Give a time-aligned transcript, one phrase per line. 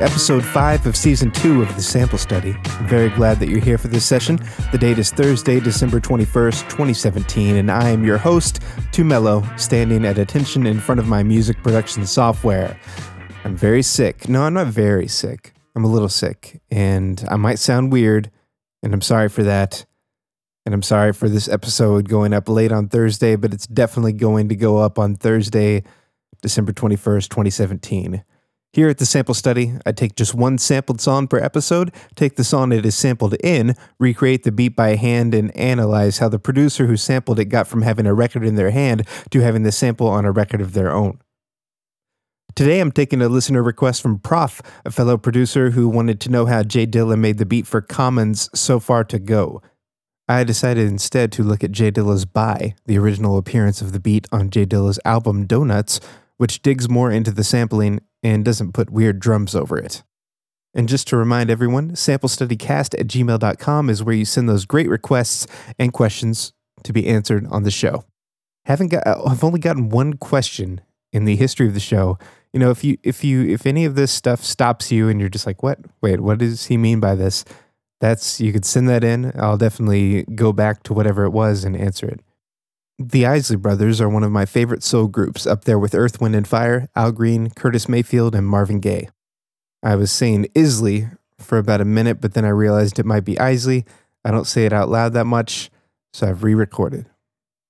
[0.00, 2.56] episode 5 of season 2 of the sample study.
[2.64, 4.38] I'm very glad that you're here for this session.
[4.72, 8.60] The date is Thursday, December 21st, 2017, and I am your host,
[8.98, 12.78] Mellow, standing at attention in front of my music production software.
[13.44, 14.28] I'm very sick.
[14.28, 15.52] No, I'm not very sick.
[15.76, 18.30] I'm a little sick, and I might sound weird,
[18.82, 19.84] and I'm sorry for that.
[20.66, 24.48] And I'm sorry for this episode going up late on Thursday, but it's definitely going
[24.48, 25.82] to go up on Thursday,
[26.40, 28.24] December 21st, 2017.
[28.74, 32.42] Here at the sample study, I take just one sampled song per episode, take the
[32.42, 36.86] song it is sampled in, recreate the beat by hand, and analyze how the producer
[36.86, 40.08] who sampled it got from having a record in their hand to having the sample
[40.08, 41.20] on a record of their own.
[42.56, 46.46] Today, I'm taking a listener request from Prof, a fellow producer who wanted to know
[46.46, 49.62] how J Dilla made the beat for Common's So Far to Go.
[50.28, 54.26] I decided instead to look at J Dilla's Bye, the original appearance of the beat
[54.32, 56.00] on J Dilla's album Donuts,
[56.36, 60.02] which digs more into the sampling and doesn't put weird drums over it.
[60.74, 65.46] And just to remind everyone, samplestudycast at gmail.com is where you send those great requests
[65.78, 68.04] and questions to be answered on the show.
[68.64, 70.80] Haven't got uh, I've only gotten one question
[71.12, 72.18] in the history of the show.
[72.52, 75.28] You know, if you if you if any of this stuff stops you and you're
[75.28, 75.78] just like, what?
[76.00, 77.44] Wait, what does he mean by this?
[78.00, 79.32] That's you could send that in.
[79.36, 82.20] I'll definitely go back to whatever it was and answer it.
[82.98, 86.36] The Isley Brothers are one of my favorite soul groups, up there with Earth, Wind,
[86.36, 89.08] and Fire, Al Green, Curtis Mayfield, and Marvin Gaye.
[89.82, 93.36] I was saying Isley for about a minute, but then I realized it might be
[93.36, 93.84] Isley.
[94.24, 95.72] I don't say it out loud that much,
[96.12, 97.10] so I've re recorded.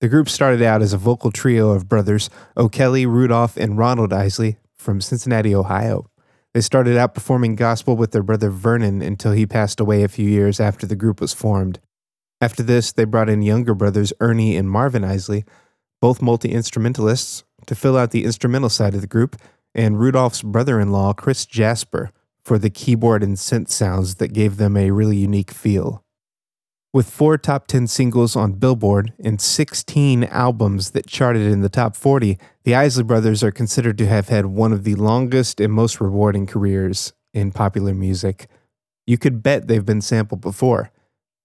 [0.02, 4.58] The group started out as a vocal trio of brothers O'Kelly, Rudolph, and Ronald Isley
[4.74, 6.10] from Cincinnati, Ohio.
[6.52, 10.28] They started out performing gospel with their brother Vernon until he passed away a few
[10.28, 11.80] years after the group was formed.
[12.44, 15.46] After this, they brought in younger brothers Ernie and Marvin Isley,
[16.02, 19.40] both multi instrumentalists, to fill out the instrumental side of the group,
[19.74, 22.10] and Rudolph's brother in law, Chris Jasper,
[22.44, 26.04] for the keyboard and synth sounds that gave them a really unique feel.
[26.92, 31.96] With four top 10 singles on Billboard and 16 albums that charted in the top
[31.96, 35.98] 40, the Isley Brothers are considered to have had one of the longest and most
[35.98, 38.48] rewarding careers in popular music.
[39.06, 40.90] You could bet they've been sampled before.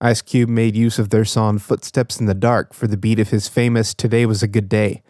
[0.02, 3.32] Ice Cube made use of their song Footsteps in the Dark for the beat of
[3.32, 5.04] his famous Today Was a Good Day.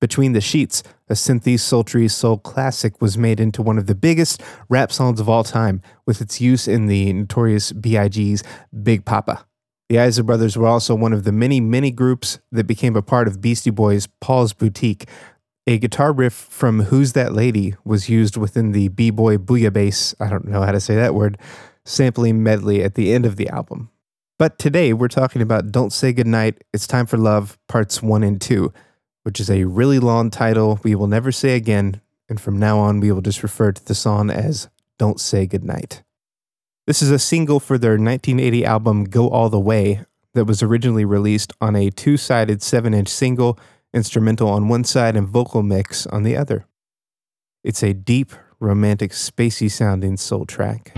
[0.00, 4.42] Between the Sheets, a synthy, sultry soul classic, was made into one of the biggest
[4.70, 8.42] rap songs of all time with its use in the notorious B.I.G.'s
[8.82, 9.44] Big Poppa.
[9.90, 13.28] The Isley Brothers were also one of the many, many groups that became a part
[13.28, 15.10] of Beastie Boys' Paul's Boutique.
[15.66, 20.30] A guitar riff from Who's That Lady was used within the B-Boy Booyah Bass, I
[20.30, 21.36] don't know how to say that word,
[21.84, 23.90] sampling medley at the end of the album.
[24.42, 28.40] But today we're talking about Don't Say Goodnight, It's Time for Love, parts one and
[28.40, 28.72] two,
[29.22, 32.00] which is a really long title we will never say again.
[32.28, 36.02] And from now on, we will just refer to the song as Don't Say Goodnight.
[36.88, 40.04] This is a single for their 1980 album Go All the Way
[40.34, 43.60] that was originally released on a two sided 7 inch single,
[43.94, 46.66] instrumental on one side and vocal mix on the other.
[47.62, 50.92] It's a deep, romantic, spacey sounding soul track.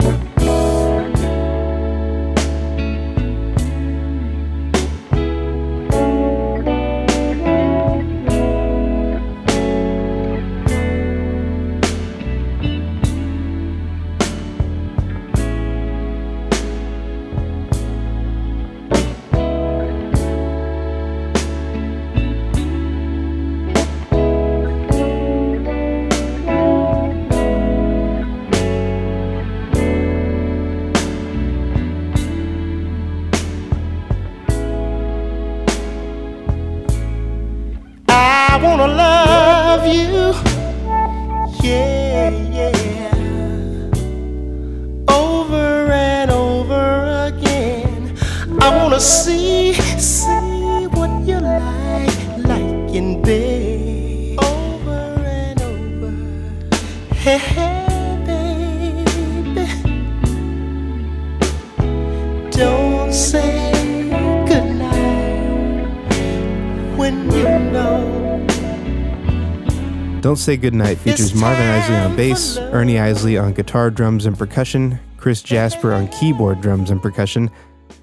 [70.25, 74.99] Don't Say Goodnight features Marvin Isley on bass, Ernie Isley on guitar, drums, and percussion,
[75.19, 77.51] Chris Jasper on keyboard, drums, and percussion,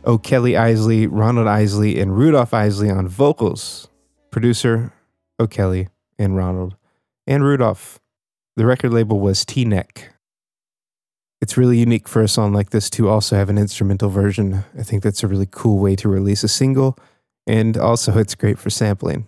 [0.05, 3.89] O'Kelly Isley, Ronald Isley, and Rudolph Isley on vocals.
[4.29, 4.93] Producer
[5.39, 5.87] O'Kelly
[6.19, 6.75] and Ronald
[7.25, 7.99] and Rudolph.
[8.55, 10.13] The record label was T Neck.
[11.41, 14.63] It's really unique for a song like this to also have an instrumental version.
[14.77, 16.99] I think that's a really cool way to release a single,
[17.47, 19.27] and also it's great for sampling.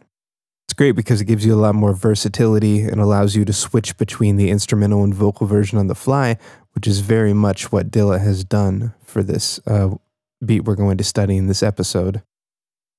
[0.67, 3.97] It's great because it gives you a lot more versatility and allows you to switch
[3.97, 6.37] between the instrumental and vocal version on the fly,
[6.73, 9.95] which is very much what Dilla has done for this uh,
[10.43, 12.23] beat we're going to study in this episode.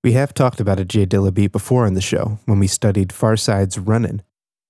[0.02, 3.12] We have talked about a J Dilla beat before on the show when we studied
[3.12, 4.22] Pharcyde's Runnin'.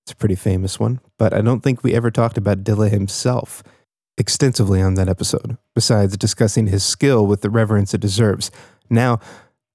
[0.05, 3.63] It's a pretty famous one, but I don't think we ever talked about Dilla himself
[4.17, 8.51] extensively on that episode, besides discussing his skill with the reverence it deserves.
[8.89, 9.19] Now,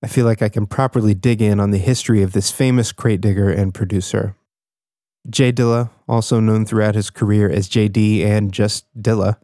[0.02, 3.22] I feel like I can properly dig in on the history of this famous crate
[3.22, 4.36] digger and producer.
[5.30, 9.36] J Dilla, also known throughout his career as JD and just Dilla,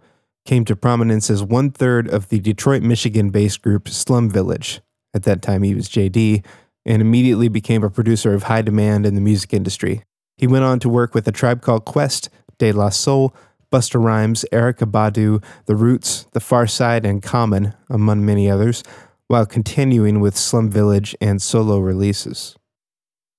[0.45, 4.81] came to prominence as one third of the Detroit, Michigan based group Slum Village,
[5.15, 6.45] at that time, he was JD
[6.85, 10.03] and immediately became a producer of high demand in the music industry.
[10.37, 12.29] He went on to work with a tribe called Quest,
[12.59, 13.33] De La Soul,
[13.71, 18.83] Busta Rhymes, Erykah Badu, The Roots, The Pharcyde, and Common, among many others,
[19.27, 22.55] while continuing with Slum Village and solo releases.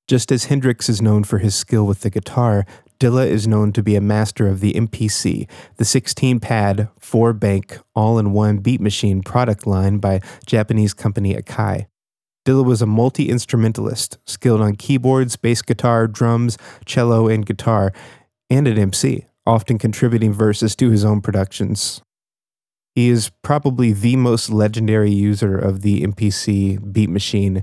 [0.08, 2.64] Just as Hendrix is known for his skill with the guitar,
[2.98, 7.78] Dilla is known to be a master of the MPC, the 16 pad, 4 bank,
[7.94, 11.86] all in one beat machine product line by Japanese company Akai.
[12.46, 17.92] Dilla was a multi instrumentalist, skilled on keyboards, bass guitar, drums, cello, and guitar,
[18.48, 22.00] and an MC, often contributing verses to his own productions.
[22.96, 27.62] He is probably the most legendary user of the MPC beat machine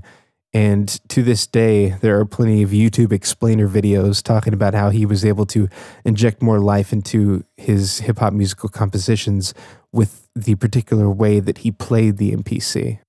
[0.54, 5.04] and to this day, there are plenty of YouTube explainer videos talking about how he
[5.04, 5.68] was able to
[6.04, 9.52] inject more life into his hip hop musical compositions
[9.92, 13.00] with the particular way that he played the MPC.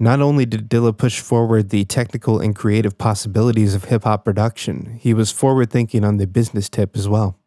[0.00, 4.98] Not only did Dilla push forward the technical and creative possibilities of hip hop production,
[4.98, 7.38] he was forward thinking on the business tip as well.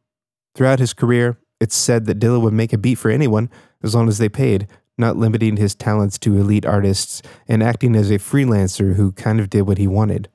[0.53, 3.49] Throughout his career, it's said that Dilla would make a beat for anyone
[3.83, 4.67] as long as they paid,
[4.97, 9.49] not limiting his talents to elite artists and acting as a freelancer who kind of
[9.49, 10.29] did what he wanted.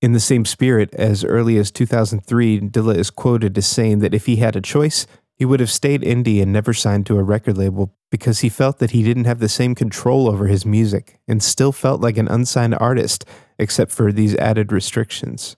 [0.00, 4.26] In the same spirit, as early as 2003, Dilla is quoted as saying that if
[4.26, 7.56] he had a choice, he would have stayed indie and never signed to a record
[7.56, 11.42] label because he felt that he didn't have the same control over his music and
[11.42, 13.24] still felt like an unsigned artist,
[13.58, 15.56] except for these added restrictions.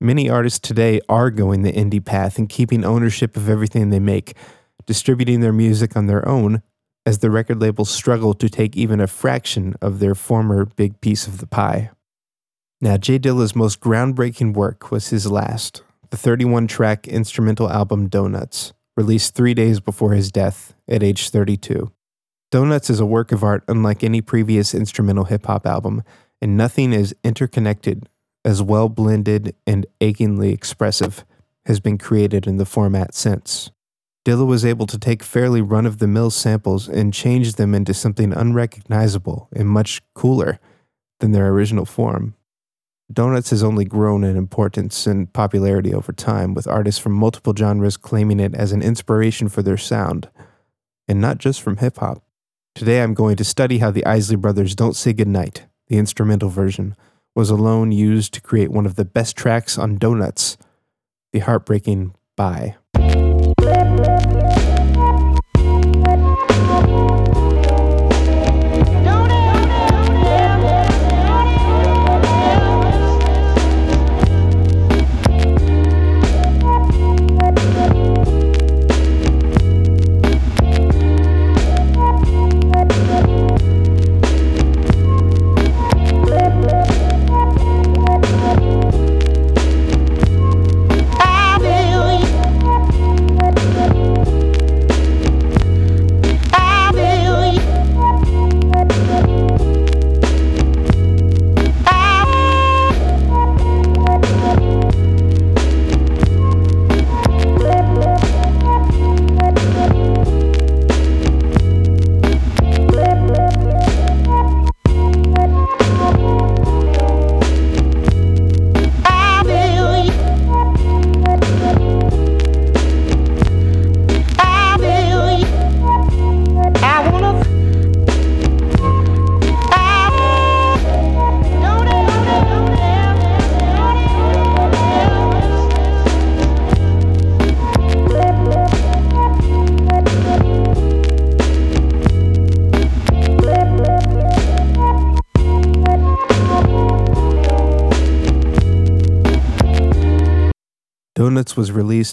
[0.00, 4.34] Many artists today are going the indie path and keeping ownership of everything they make,
[4.86, 6.62] distributing their music on their own,
[7.04, 11.26] as the record labels struggle to take even a fraction of their former big piece
[11.26, 11.90] of the pie.
[12.80, 18.72] Now, J Dilla's most groundbreaking work was his last, the 31 track instrumental album Donuts,
[18.96, 21.90] released three days before his death at age 32.
[22.50, 26.02] Donuts is a work of art unlike any previous instrumental hip hop album,
[26.40, 28.08] and nothing as interconnected,
[28.44, 31.24] as well blended, and achingly expressive
[31.66, 33.70] has been created in the format since.
[34.24, 37.92] Dilla was able to take fairly run of the mill samples and change them into
[37.92, 40.60] something unrecognizable and much cooler
[41.18, 42.34] than their original form.
[43.12, 47.96] Donuts has only grown in importance and popularity over time, with artists from multiple genres
[47.96, 50.30] claiming it as an inspiration for their sound,
[51.08, 52.22] and not just from hip hop.
[52.74, 56.96] Today I'm going to study how the Isley Brothers' Don't Say Goodnight, the instrumental version,
[57.34, 60.56] was alone used to create one of the best tracks on Donuts,
[61.32, 62.76] the heartbreaking Bye.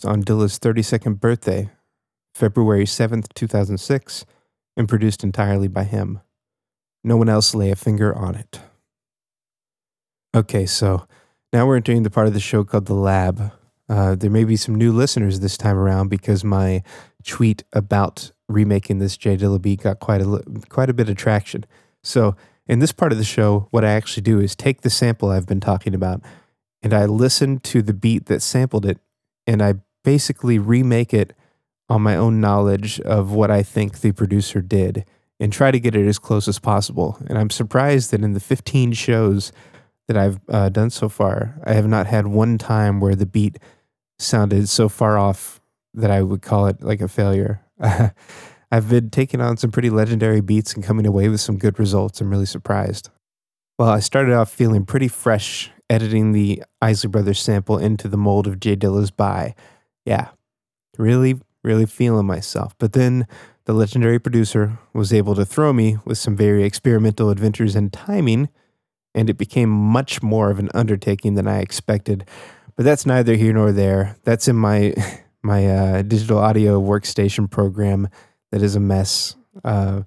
[0.03, 1.70] Released on Dilla's 32nd birthday,
[2.34, 4.25] February 7th, 2006,
[4.77, 6.20] and produced entirely by him.
[7.03, 8.62] No one else lay a finger on it.
[10.36, 11.06] Okay, so
[11.51, 13.51] Now we're entering the part of the show called The Lab.
[13.89, 16.84] Uh, there may be some new listeners this time around because my
[17.24, 21.65] tweet about remaking this J Dilla beat got quite a quite a bit of traction.
[22.03, 22.36] So
[22.68, 25.48] in this part of the show, what I actually do is take the sample I've
[25.48, 26.22] been talking about,
[26.84, 29.00] and I listen to the beat that sampled it,
[29.48, 31.34] and I basically remake it
[31.89, 35.06] on my own knowledge of what I think the producer did,
[35.39, 37.18] and try to get it as close as possible.
[37.27, 39.51] And I'm surprised that in the 15 shows
[40.08, 43.58] that I've uh, done so far, I have not had one time where the beat
[44.20, 45.62] sounded so far off
[45.94, 47.62] that I would call it like a failure.
[48.72, 52.22] I've been taking on some pretty legendary beats and coming away with some good results.
[52.22, 53.10] I'm really surprised.
[53.79, 58.46] Well, I started off feeling pretty fresh editing the Isley Brothers sample into the mold
[58.46, 59.56] of J Dilla's Bye.
[60.06, 60.29] Yeah,
[60.98, 62.75] really, really feeling myself.
[62.77, 63.27] But then
[63.65, 68.50] the legendary producer was able to throw me with some very experimental adventures in timing
[69.15, 72.25] and it became much more of an undertaking than I expected.
[72.75, 74.18] But that's neither here nor there.
[74.24, 74.94] That's in my
[75.44, 78.10] my uh, digital audio workstation program
[78.51, 79.36] that is a mess.
[79.63, 80.01] Uh,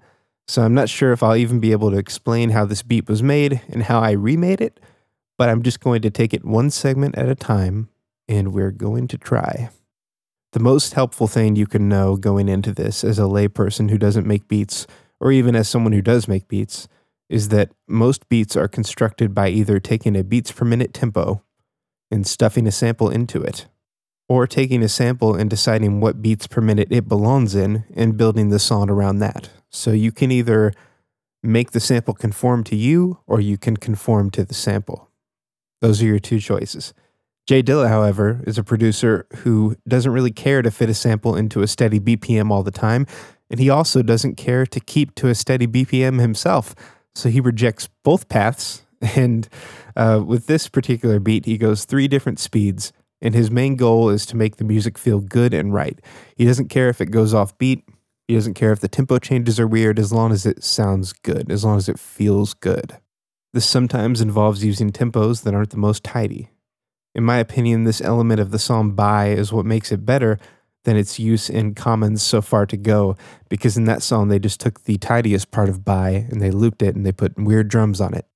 [0.47, 3.23] so I'm not sure if I'll even be able to explain how this beat was
[3.23, 4.81] made and how I remade it.
[5.39, 7.89] But I'm just going to take it one segment at a time,
[8.29, 9.71] and we're going to try.
[10.53, 14.27] The most helpful thing you can know going into this as a layperson who doesn't
[14.27, 14.87] make beats,
[15.19, 16.89] or even as someone who does make beats,
[17.31, 21.43] is that most beats are constructed by either taking a beats per minute tempo
[22.11, 23.67] and stuffing a sample into it,
[24.29, 28.51] or taking a sample and deciding what beats per minute it belongs in and building
[28.51, 29.49] the song around that.
[29.71, 30.75] So you can either
[31.43, 35.09] make the sample conform to you or you can conform to the sample.
[35.81, 36.93] Those are your two choices.
[37.47, 41.63] J Dilla, however, is a producer who doesn't really care to fit a sample into
[41.63, 43.07] a steady BPM all the time,
[43.51, 46.75] and he also doesn't care to keep to a steady BPM himself.
[47.15, 48.83] So he rejects both paths.
[49.17, 49.49] And
[49.97, 52.93] uh, with this particular beat, he goes three different speeds.
[53.21, 55.99] And his main goal is to make the music feel good and right.
[56.37, 57.83] He doesn't care if it goes off beat.
[58.29, 61.51] He doesn't care if the tempo changes are weird as long as it sounds good,
[61.51, 62.99] as long as it feels good.
[63.53, 66.52] This sometimes involves using tempos that aren't the most tidy.
[67.15, 70.39] In my opinion, this element of the song Bye is what makes it better
[70.85, 73.17] than its use in Common's So Far to Go,
[73.49, 76.83] because in that song they just took the tidiest part of Bye and they looped
[76.83, 78.27] it and they put weird drums on it.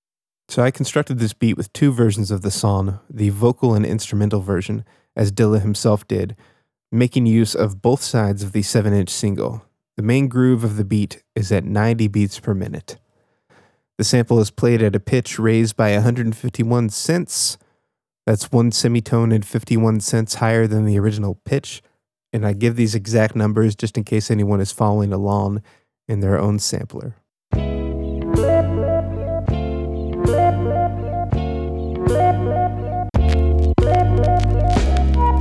[0.49, 4.41] So I constructed this beat with two versions of the song, the vocal and instrumental
[4.41, 4.85] version,
[5.17, 6.37] as Dilla himself did,
[6.93, 9.65] making use of both sides of the 7 inch single.
[9.97, 12.99] The main groove of the beat is at 90 beats per minute.
[13.99, 17.57] The sample is played at a pitch raised by 151 cents.
[18.27, 21.83] That's one semitone and 51 cents higher than the original pitch
[22.37, 25.63] and I give these exact numbers just in case anyone is following along
[26.07, 27.17] in their own sampler.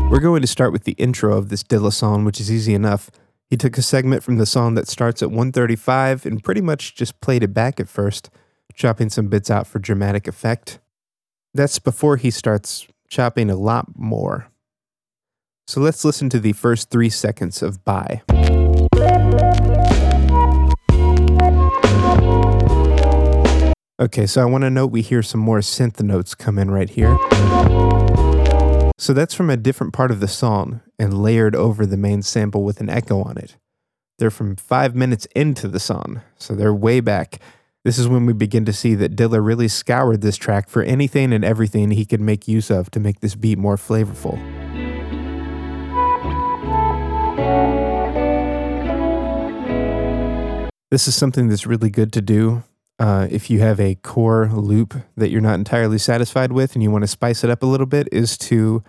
[0.10, 3.12] We're going to start with the intro of this Dilla song, which is easy enough.
[3.50, 7.20] He took a segment from the song that starts at 135 and pretty much just
[7.20, 8.30] played it back at first,
[8.74, 10.80] chopping some bits out for dramatic effect.
[11.56, 14.48] That's before he starts chopping a lot more.
[15.68, 18.24] So let's listen to the first three seconds of Bye.
[23.98, 26.90] Okay, so I want to note we hear some more synth notes come in right
[26.90, 27.18] here.
[28.98, 32.66] So that's from a different part of the song and layered over the main sample
[32.66, 33.56] with an echo on it.
[34.20, 37.40] They're from five minutes into the song, so they're way back.
[37.86, 41.32] This is when we begin to see that Dilla really scoured this track for anything
[41.32, 44.42] and everything he could make use of to make this beat more flavorful.
[50.90, 52.64] This is something that's really good to do
[52.98, 56.90] uh, if you have a core loop that you're not entirely satisfied with and you
[56.90, 58.84] want to spice it up a little bit is to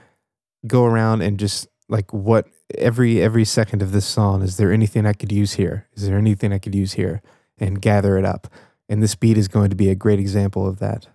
[0.67, 5.05] go around and just like what every every second of this song is there anything
[5.05, 5.87] I could use here?
[5.93, 7.21] Is there anything I could use here?
[7.59, 8.49] And gather it up.
[8.89, 11.09] And this beat is going to be a great example of that.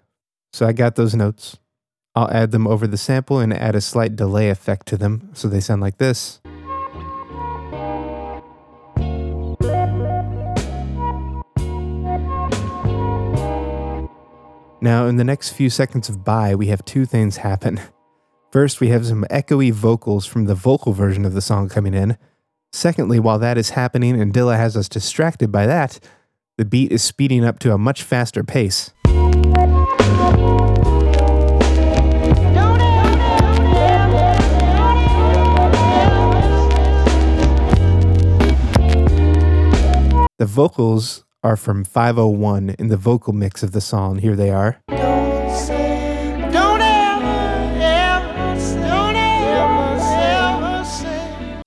[0.54, 1.58] So I got those notes.
[2.14, 5.48] I'll add them over the sample and add a slight delay effect to them so
[5.48, 6.42] they sound like this.
[14.84, 17.80] Now, in the next few seconds of Bye, we have two things happen.
[18.52, 22.18] First, we have some echoey vocals from the vocal version of the song coming in.
[22.74, 26.00] Secondly, while that is happening and Dilla has us distracted by that,
[26.58, 28.92] the beat is speeding up to a much faster pace.
[40.38, 44.18] The vocals are from 501 in the vocal mix of the song.
[44.20, 44.82] Here they are.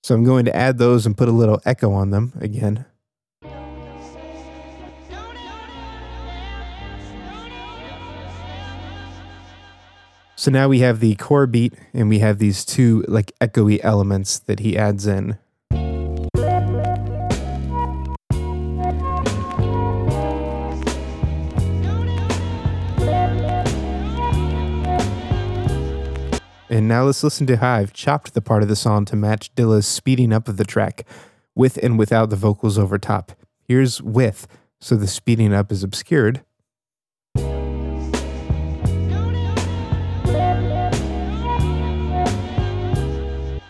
[0.03, 2.85] So I'm going to add those and put a little echo on them again.
[10.45, 14.37] So now we have the core beat and we have these two like echoey elements
[14.37, 15.39] that he adds in.
[26.69, 29.49] And now let's listen to how I've chopped the part of the song to match
[29.55, 31.07] Dilla's speeding up of the track,
[31.55, 33.31] with and without the vocals over top.
[33.67, 34.47] Here's with,
[34.79, 36.43] so the speeding up is obscured.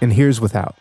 [0.01, 0.77] And here's without.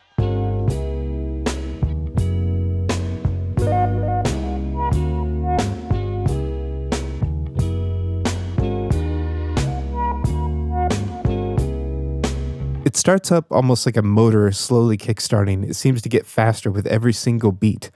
[12.84, 15.68] It starts up almost like a motor slowly kickstarting.
[15.68, 17.90] It seems to get faster with every single beat.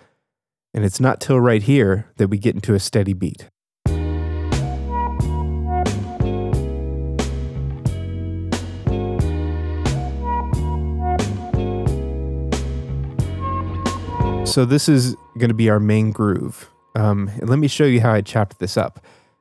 [0.74, 3.48] And it's not till right here that we get into a steady beat.
[14.58, 16.68] So this is going to be our main groove.
[16.96, 18.98] Um, and let me show you how I chopped this up.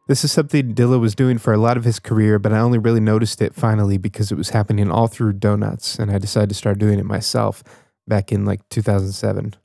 [0.08, 2.78] This is something Dilla was doing for a lot of his career, but I only
[2.78, 6.56] really noticed it finally because it was happening all through Donuts, and I decided to
[6.56, 7.64] start doing it myself
[8.08, 9.56] back in like 2007.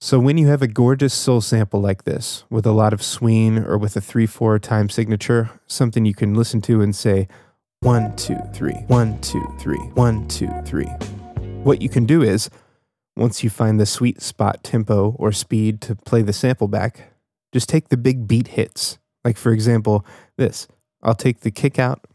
[0.00, 3.58] So when you have a gorgeous soul sample like this, with a lot of swing
[3.58, 7.28] or with a 3-4 time signature, something you can listen to and say,
[7.80, 10.88] one, two, three, one, two, three, one, two, three.
[11.62, 12.48] What you can do is,
[13.16, 17.12] once you find the sweet spot tempo or speed to play the sample back,
[17.52, 20.04] just take the big beat hits like, for example,
[20.36, 20.68] this
[21.02, 22.06] I'll take the kick out,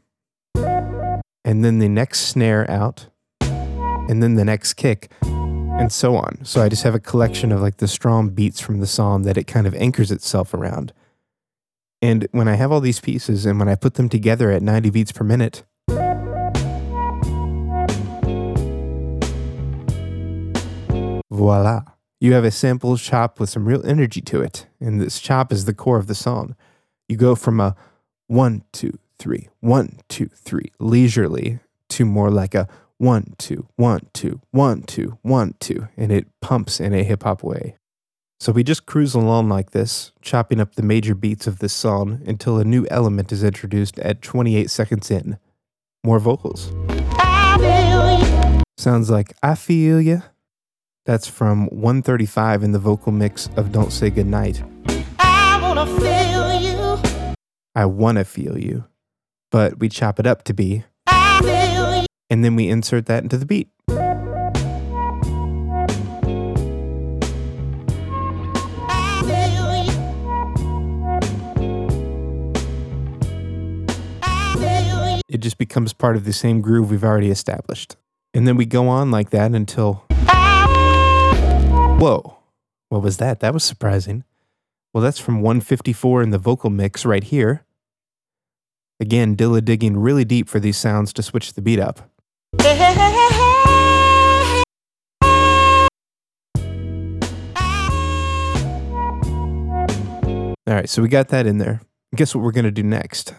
[0.56, 3.08] and then the next snare out,
[3.42, 6.46] and then the next kick, and so on.
[6.46, 9.38] So I just have a collection of like the strong beats from the song that
[9.38, 10.94] it kind of anchors itself around.
[12.02, 14.90] And when I have all these pieces and when I put them together at 90
[14.92, 15.64] beats per minute,
[21.40, 21.84] voila,
[22.20, 24.68] you have a sample chop with some real energy to it.
[24.82, 26.54] And this chop is the core of the song.
[27.08, 27.76] You go from a
[28.28, 31.60] one, two, three, one, two, three, leisurely
[31.92, 36.82] to more like a one, two, one, two, one, two, one, two, and it pumps
[36.82, 37.78] in a hip hop way.
[38.42, 42.22] So we just cruise along like this, chopping up the major beats of this song
[42.26, 45.40] until a new element is introduced at 28 seconds in.
[46.04, 46.74] More vocals.
[48.78, 50.22] Sounds like I Feel Ya.
[51.10, 54.62] That's from 135 in the vocal mix of Don't Say Goodnight.
[55.18, 57.34] I want to feel you.
[57.74, 58.86] I wanna feel you.
[59.50, 60.84] But we chop it up to be.
[61.08, 63.70] And then we insert that into the beat.
[75.28, 77.96] It just becomes part of the same groove we've already established.
[78.36, 80.06] And then we go on like that until.
[82.00, 82.38] Whoa.
[82.88, 83.42] What was that?
[83.42, 84.24] That was surprising.
[84.94, 87.66] Well, that's from 154 in the vocal mix right here.
[89.02, 92.10] Again, Dilla digging really deep for these sounds to switch the beat up.
[100.66, 101.82] All right, so we got that in there.
[102.16, 103.34] Guess what we're going to do next?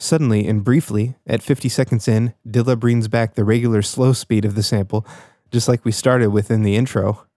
[0.00, 4.54] Suddenly and briefly, at 50 seconds in, Dilla brings back the regular slow speed of
[4.54, 5.06] the sample,
[5.50, 7.27] just like we started with in the intro.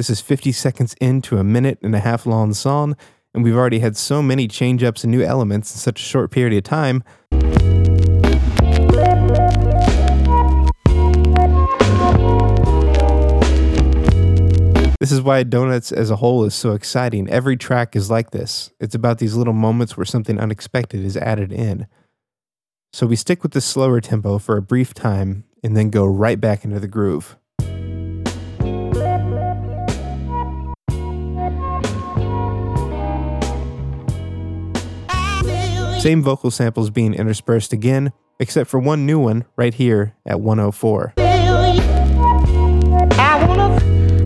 [0.00, 2.96] This is 50 seconds into a minute and a half long song,
[3.34, 6.30] and we've already had so many change ups and new elements in such a short
[6.30, 7.04] period of time.
[15.00, 17.28] This is why Donuts as a whole is so exciting.
[17.28, 18.70] Every track is like this.
[18.80, 21.86] It's about these little moments where something unexpected is added in.
[22.94, 26.40] So we stick with the slower tempo for a brief time and then go right
[26.40, 27.36] back into the groove.
[36.00, 41.12] Same vocal samples being interspersed again, except for one new one right here at 104.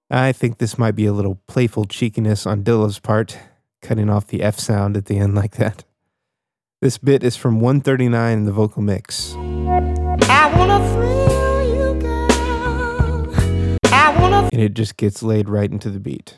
[0.08, 3.36] I think this might be a little playful cheekiness on Dilla's part,
[3.82, 5.82] cutting off the F sound at the end like that.
[6.80, 9.32] This bit is from 139 in the vocal mix.
[14.52, 16.36] And it just gets laid right into the beat.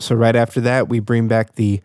[0.00, 1.82] So right after that, we bring back the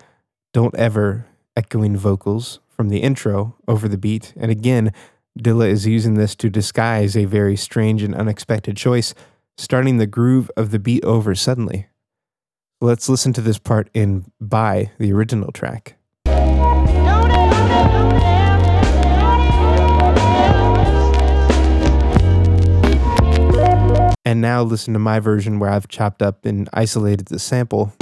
[0.53, 4.93] don't ever echoing vocals from the intro over the beat, and again,
[5.37, 9.13] Dilla is using this to disguise a very strange and unexpected choice,
[9.57, 11.87] starting the groove of the beat over suddenly.
[12.79, 15.97] Let's listen to this part in Bye, the original track.
[24.27, 27.93] And now listen to my version where I've chopped up and isolated the sample.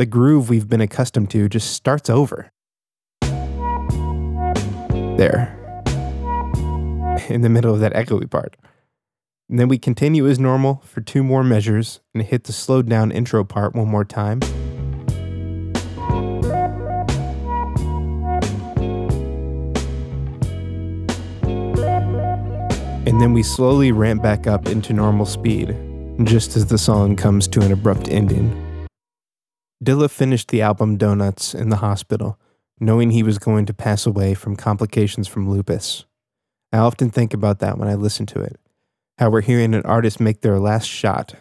[0.00, 2.50] The groove we've been accustomed to just starts over.
[5.18, 5.54] There.
[7.28, 8.56] In the middle of that echoey part.
[9.50, 13.12] And then we continue as normal for two more measures and hit the slowed down
[13.12, 14.40] intro part one more time.
[23.06, 25.76] and then we slowly ramp back up into normal speed,
[26.24, 28.69] just as the song comes to an abrupt ending.
[29.82, 32.38] Dilla finished the album Donuts in the hospital,
[32.78, 36.04] knowing he was going to pass away from complications from lupus.
[36.72, 38.60] I often think about that when I listen to it
[39.20, 41.34] how we're hearing an artist make their last shot,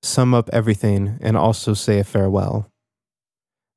[0.00, 2.70] sum up everything, and also say a farewell.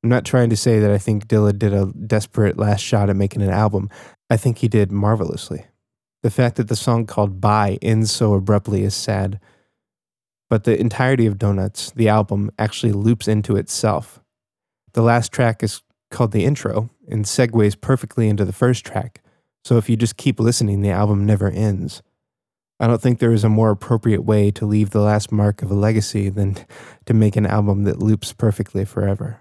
[0.04, 3.16] I'm not trying to say that I think Dilla did a desperate last shot at
[3.16, 3.90] making an album.
[4.30, 5.66] I think he did marvelously.
[6.22, 9.40] The fact that the song called Bye ends so abruptly is sad.
[10.50, 14.20] But the entirety of Donuts, the album, actually loops into itself.
[14.92, 19.22] The last track is called the intro and segues perfectly into the first track.
[19.64, 22.02] So if you just keep listening, the album never ends.
[22.78, 25.70] I don't think there is a more appropriate way to leave the last mark of
[25.70, 26.56] a legacy than
[27.06, 29.40] to make an album that loops perfectly forever.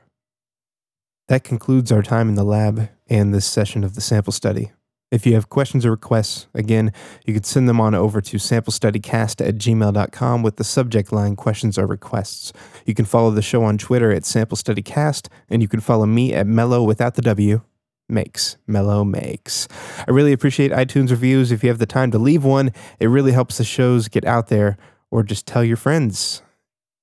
[1.28, 4.72] That concludes our time in the lab and this session of the sample study.
[5.13, 6.91] If you have questions or requests, again,
[7.23, 11.78] you can send them on over to samplestudycast at gmail.com with the subject line questions
[11.78, 12.52] or requests.
[12.88, 16.47] You can follow the show on Twitter at samplestudycast, and you can follow me at
[16.47, 17.62] mellow without the W.
[18.10, 18.58] Makes.
[18.65, 19.67] Mellow makes.
[19.99, 21.52] I really appreciate iTunes reviews.
[21.52, 24.47] If you have the time to leave one, it really helps the shows get out
[24.47, 24.78] there,
[25.12, 26.41] or just tell your friends.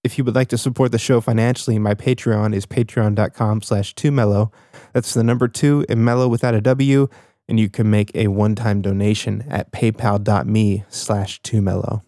[0.02, 4.50] If you would like to support the show financially, my Patreon is patreon.com slash 2mellow.
[4.94, 7.08] That's the number two and mellow without a W
[7.50, 12.02] and you can make a one-time donation at paypal.me slash 2mellow.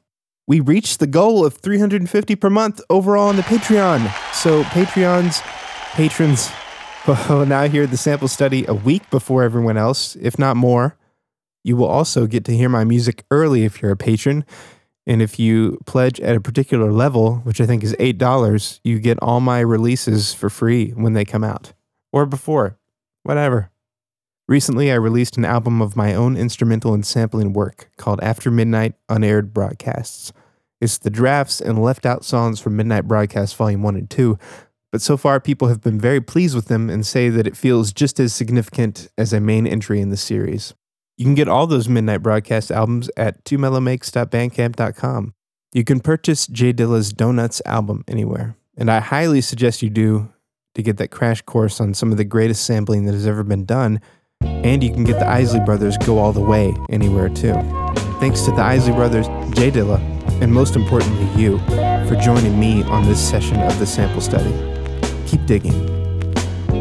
[0.47, 4.11] We reached the goal of 350 per month overall on the Patreon.
[4.33, 5.43] So Patreons,
[5.95, 6.51] patrons,
[7.29, 10.97] will now hear the sample study a week before everyone else, if not more.
[11.65, 14.45] You will also get to hear my music early if you're a patron.
[15.07, 19.19] And if you pledge at a particular level, which I think is $8, you get
[19.21, 21.73] all my releases for free when they come out
[22.13, 22.79] or before,
[23.25, 23.72] whatever.
[24.49, 28.95] Recently, I released an album of my own instrumental and sampling work called After Midnight
[29.09, 30.33] Unaired Broadcasts.
[30.81, 34.37] It's the drafts and left out songs from Midnight Broadcast Volume 1 and 2,
[34.91, 37.93] but so far people have been very pleased with them and say that it feels
[37.93, 40.75] just as significant as a main entry in the series.
[41.17, 45.35] You can get all those Midnight Broadcast albums at 2mellowmakes.bandcamp.com.
[45.73, 50.33] You can purchase J Dilla's Donuts album anywhere, and I highly suggest you do
[50.75, 53.65] to get that crash course on some of the greatest sampling that has ever been
[53.65, 54.01] done
[54.45, 57.55] and you can get the Isley Brothers Go All the Way anywhere too.
[58.21, 60.01] Thanks to the Isley Brothers, J Dilla,
[60.41, 61.59] and most importantly, you,
[62.09, 64.53] for joining me on this session of the sample study.
[65.27, 65.73] Keep digging,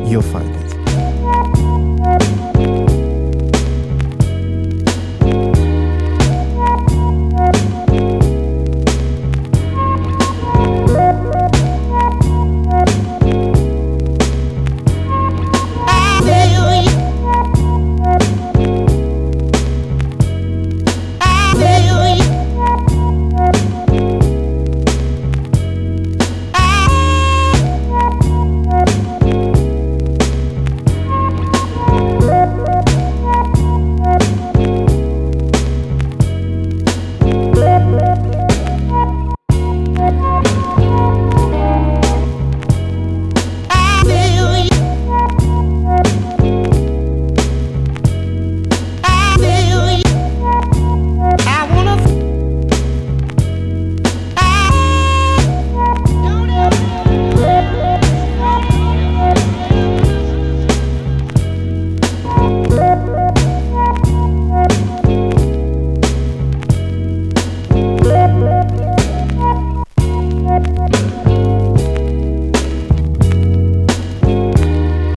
[0.06, 2.31] you'll find it.